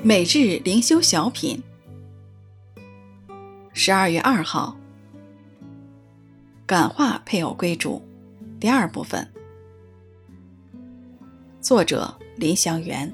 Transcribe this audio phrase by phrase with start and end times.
[0.00, 1.60] 每日灵修小品，
[3.72, 4.78] 十二月二号，
[6.64, 8.00] 感化配偶归主，
[8.60, 9.28] 第二部分，
[11.60, 13.12] 作者林祥元。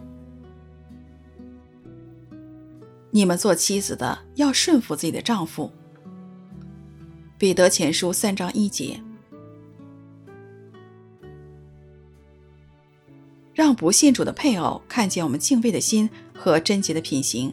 [3.10, 5.72] 你们做妻子的要顺服自己的丈夫。
[7.38, 9.00] 彼得前书三章一节。
[13.54, 17.52] 让不信主的配偶看见我们敬畏的心和贞洁的品行。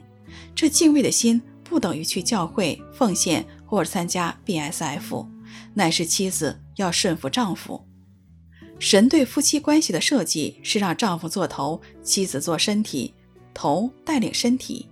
[0.55, 5.27] 这敬畏的心不等于去教会奉献或者参加 BSF，
[5.73, 7.85] 乃是妻子要顺服丈夫。
[8.79, 13.13] 神对夫妻关系的设计是让丈夫做头，妻子做身体，
[13.53, 14.87] 头带领身体。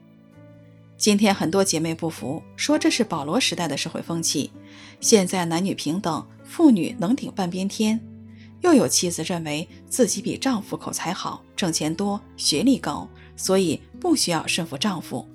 [0.96, 4.52] 今天很多姐妹不服，说这是保罗时代的社会风气。
[5.00, 8.00] 现在男女平等，妇女能顶半边天。
[8.62, 13.10] 又有妻子认为自己比丈夫口才好，挣钱多，学历高，
[13.40, 15.26] 所以不需要顺服丈夫。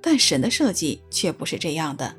[0.00, 2.14] 但神的设计却不是这样的。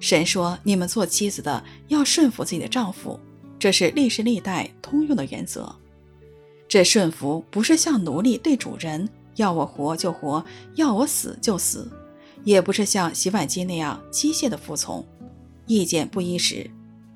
[0.00, 3.18] 神说：“你们做妻子的要顺服自己的丈夫，
[3.58, 5.74] 这是历世历代通用的原则。
[6.68, 10.44] 这顺服不是像奴隶对主人，要我活就活，
[10.76, 11.88] 要我死就死；
[12.44, 15.04] 也不是像洗碗机那样机械的服从。
[15.66, 16.70] 意见不一时。”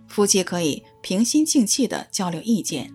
[0.08, 2.92] 夫妻可以平心静气地交流意见。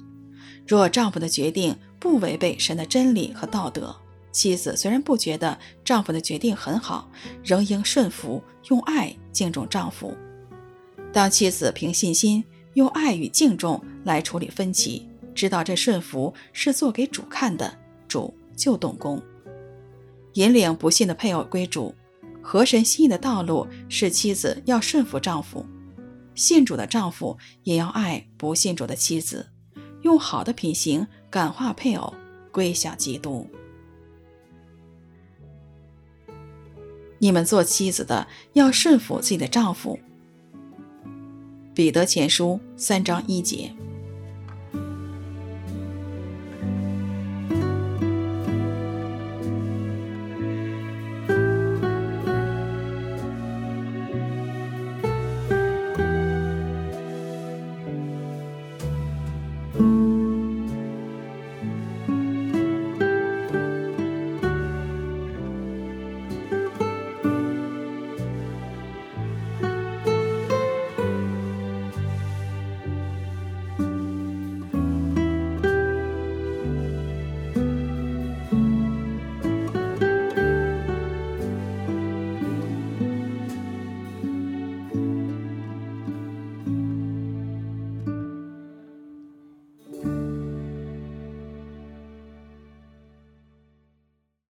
[0.67, 3.95] 若丈夫的决定不违背神的真理和道德，
[4.37, 7.09] 妻子虽然不觉得丈夫的决定很好，
[7.43, 10.15] 仍应顺服，用爱敬重丈夫。
[11.11, 17.75] 当妻子凭信心用爱与敬重来处理分歧，知道这顺服是做给主看的，
[18.07, 19.19] 主就动工。
[20.33, 21.95] 引领不信的配偶归主，
[22.39, 25.65] 合神心意的道路是妻子要顺服丈夫。
[26.35, 29.49] 信主的丈夫也要爱不信主的妻子，
[30.03, 32.13] 用好的品行感化配偶，
[32.51, 33.49] 归向基督。
[37.19, 39.99] 你们做妻子的要顺服自己的丈夫。
[41.73, 43.71] 彼得前书三章一节。